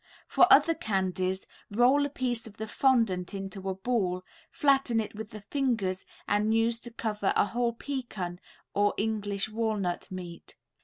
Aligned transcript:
For 0.27 0.51
other 0.51 0.73
candies, 0.73 1.45
roll 1.69 2.07
a 2.07 2.09
piece 2.09 2.47
of 2.47 2.57
the 2.57 2.67
fondant 2.67 3.35
into 3.35 3.69
a 3.69 3.75
ball, 3.75 4.23
flatten 4.49 4.99
it 4.99 5.13
with 5.13 5.29
the 5.29 5.41
fingers 5.51 6.05
and 6.27 6.55
use 6.55 6.79
to 6.79 6.89
cover 6.91 7.31
a 7.35 7.45
whole 7.45 7.73
pecan 7.73 8.39
or 8.73 8.95
English 8.97 9.47
walnut 9.49 10.09
meat. 10.11 10.55